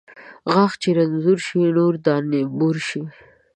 [0.51, 3.01] غاښ چې رنځور شي، نور د انبور شي